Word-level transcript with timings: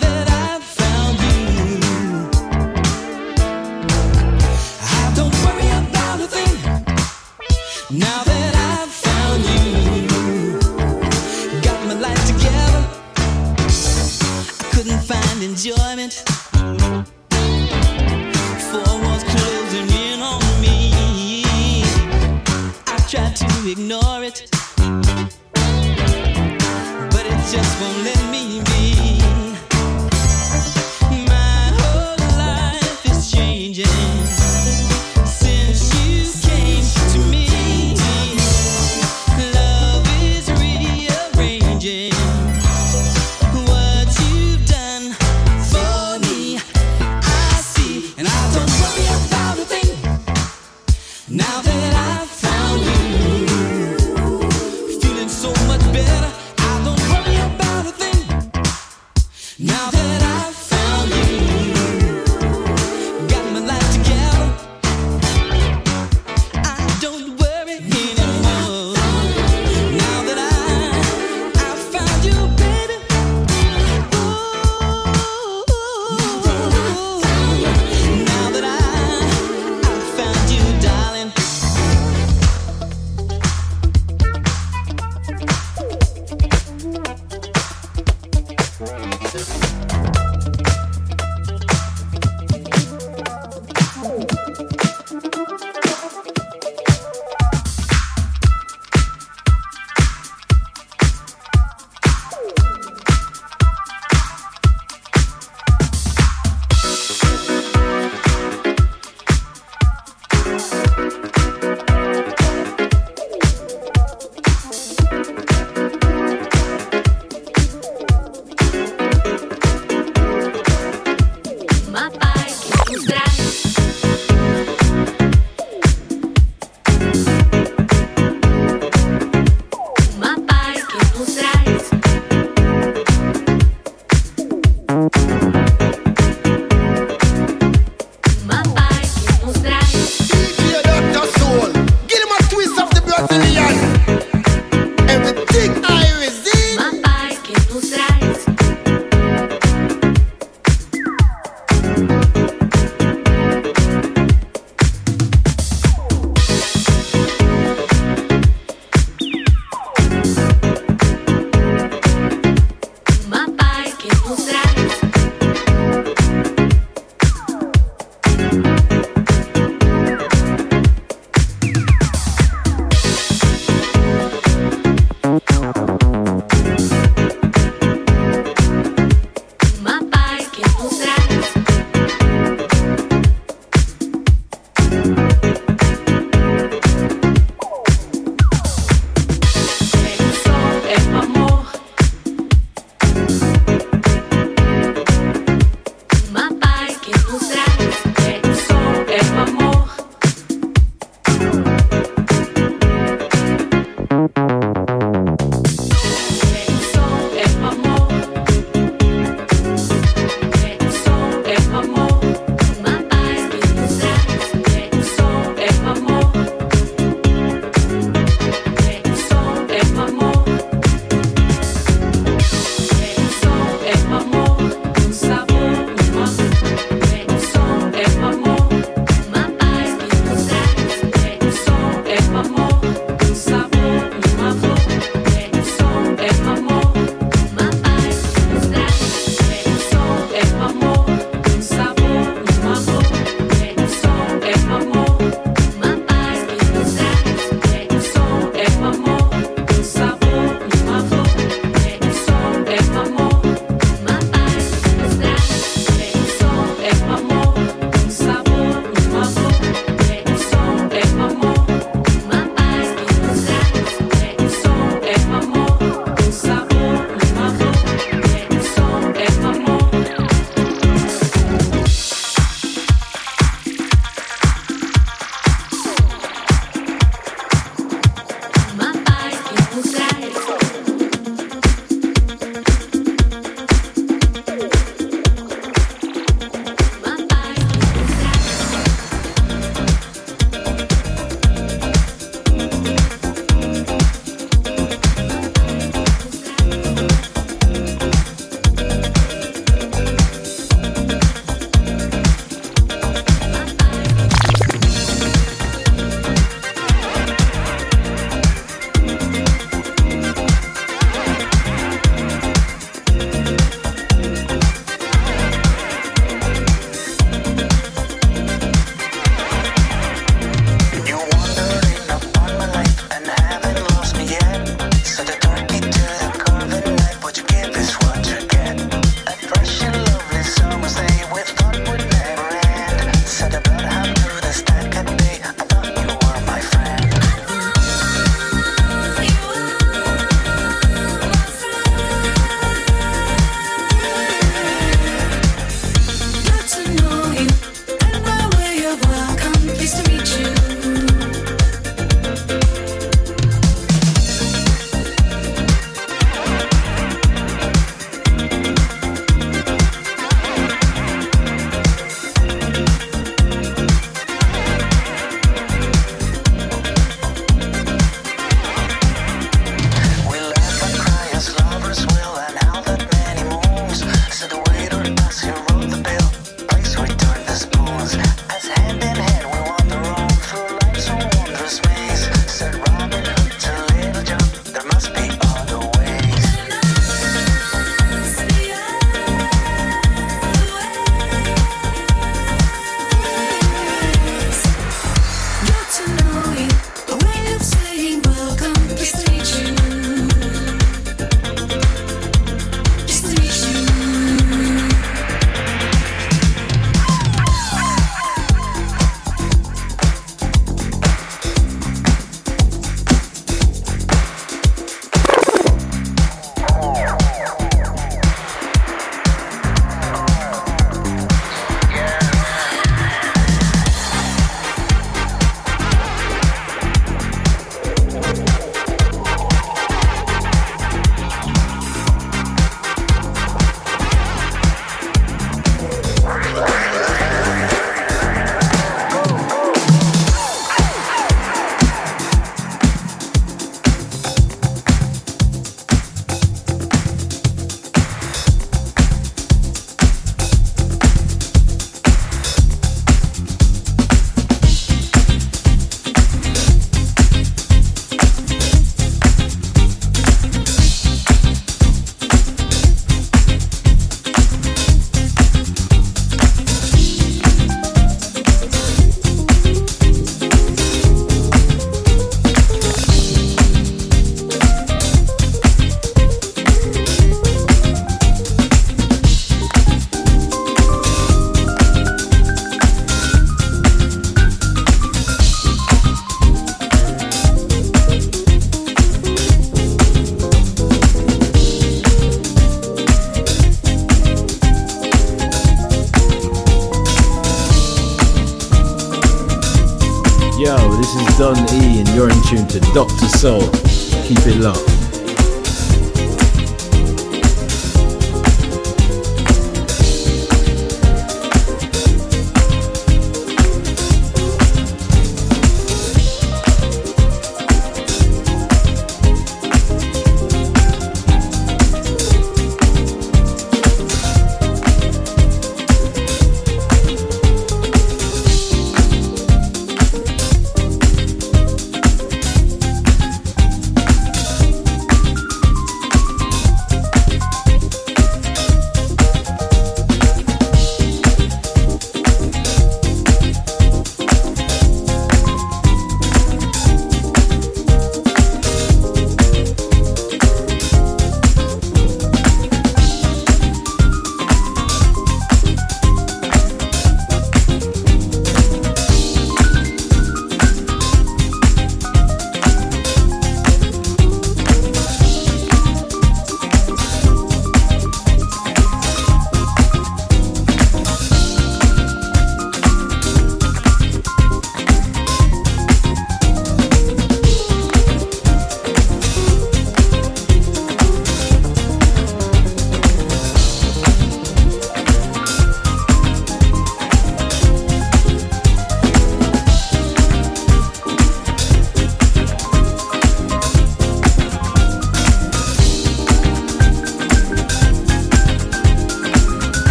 that 0.00 0.30
I've 0.30 0.77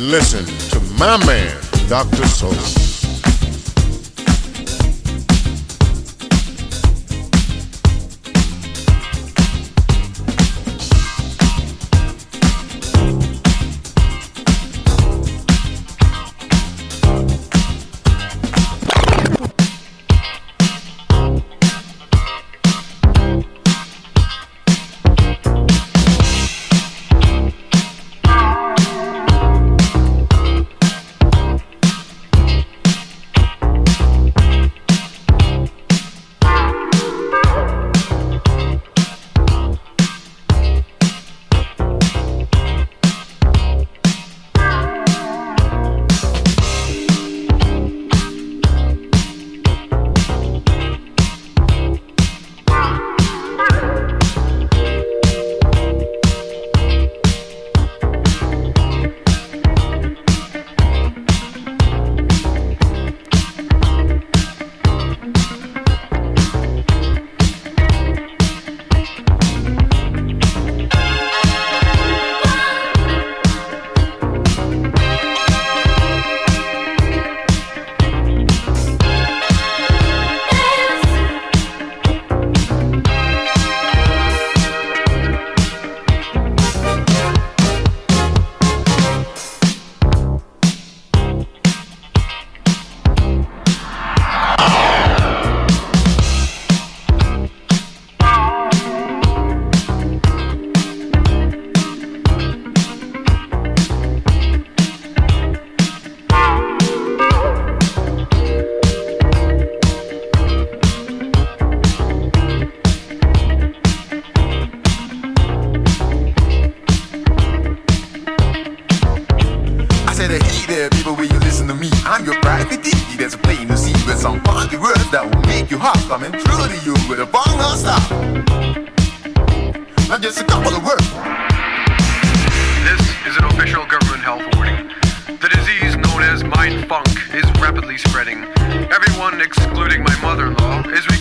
and 0.00 0.10
listen 0.10 0.45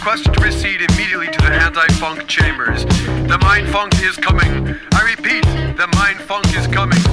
requested 0.05 0.31
to 0.35 0.39
proceed 0.39 0.81
immediately 0.91 1.25
to 1.25 1.41
the 1.41 1.51
anti-funk 1.51 2.27
chambers. 2.27 2.85
The 2.85 3.39
mind 3.41 3.67
funk 3.69 3.91
is 4.03 4.15
coming. 4.15 4.77
I 4.93 5.01
repeat, 5.01 5.43
the 5.77 5.87
mind 5.95 6.19
funk 6.19 6.45
is 6.55 6.67
coming. 6.67 7.04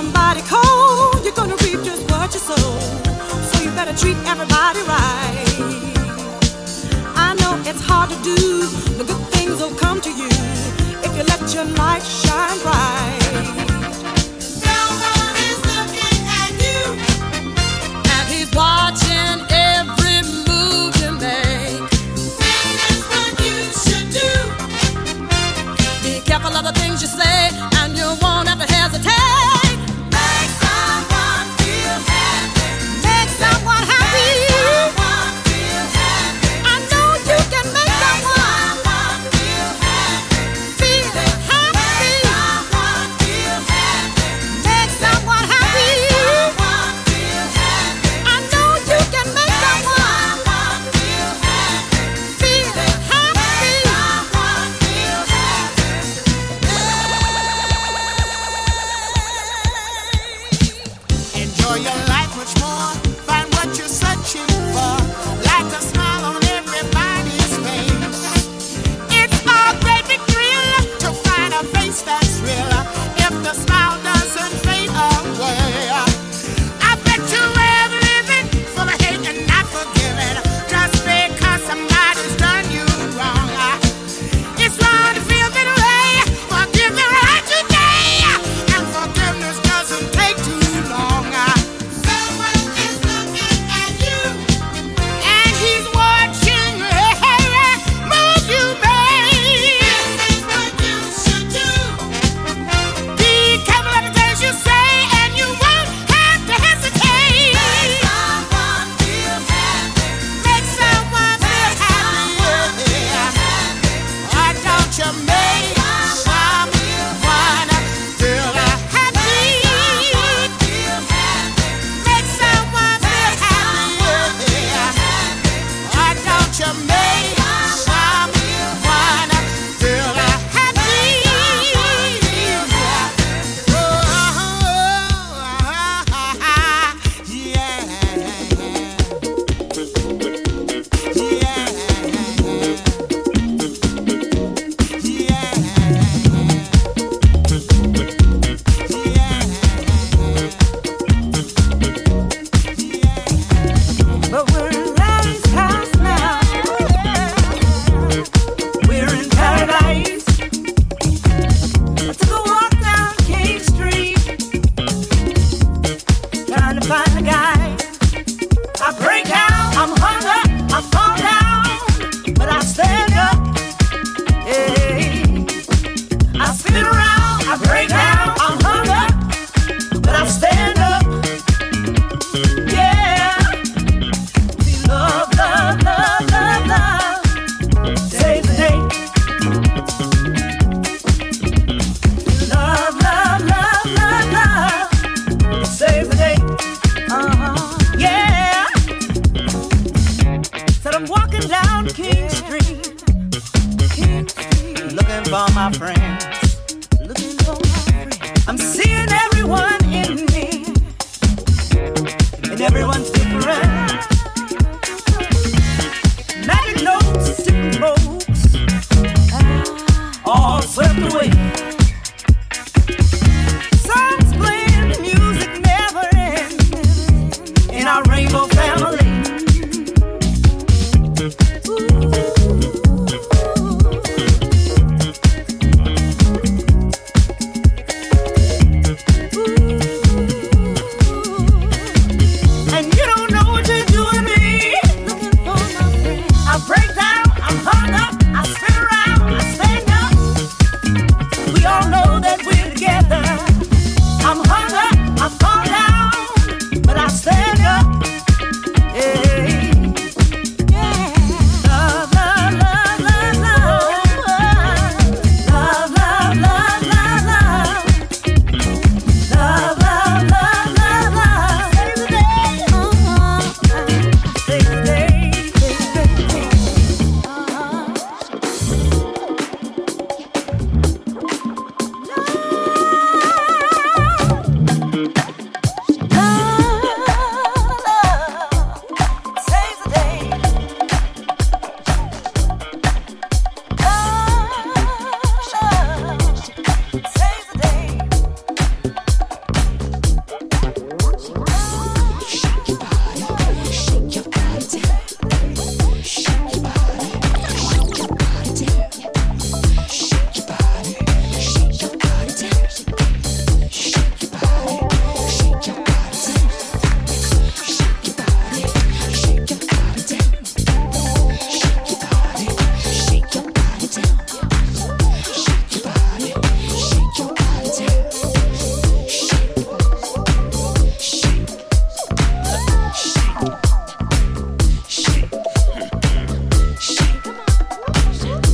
somebody 0.00 0.40
cold, 0.48 1.22
you're 1.24 1.38
gonna 1.40 1.58
reap 1.64 1.80
just 1.84 2.02
what 2.10 2.32
you 2.32 2.40
sow. 2.40 2.70
So 3.48 3.54
you 3.64 3.70
better 3.78 3.94
treat 4.02 4.16
everybody 4.32 4.80
right. 4.94 5.46
I 7.26 7.28
know 7.40 7.52
it's 7.70 7.82
hard 7.90 8.08
to 8.14 8.18
do, 8.32 8.40
but 8.96 9.06
good 9.10 9.24
things 9.34 9.56
will 9.60 9.76
come 9.84 10.00
to 10.06 10.10
you 10.20 10.30
if 11.06 11.10
you 11.16 11.24
let 11.32 11.42
your 11.54 11.66
light 11.80 12.04
shine 12.22 12.58
bright. 12.64 13.18
Is 15.46 15.60
looking 15.72 16.20
at 16.42 16.52
you, 16.64 16.80
and 18.14 18.24
he's 18.32 18.50
watching 18.62 19.36
every 19.72 20.18
move 20.48 20.92
you 21.02 21.10
make. 21.26 21.90
You 23.46 23.56
should 23.82 24.08
do. 24.20 24.30
Be 26.04 26.12
careful 26.30 26.54
of 26.58 26.64
the 26.68 26.74
things 26.80 26.96
you 27.02 27.10
say, 27.20 27.38
and 27.80 27.90
you 28.00 28.08
want 28.24 28.49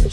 Yo, 0.07 0.13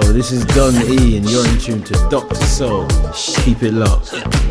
this 0.00 0.32
is 0.32 0.44
Don 0.46 0.74
E, 0.74 1.16
and 1.16 1.30
you're 1.30 1.46
in 1.46 1.58
tune 1.60 1.84
to 1.84 1.92
Dr. 2.10 2.34
Soul. 2.34 2.88
Keep 3.44 3.62
it 3.62 3.72
locked. 3.72 4.43